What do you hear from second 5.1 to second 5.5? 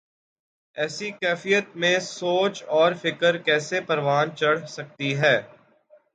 ہے۔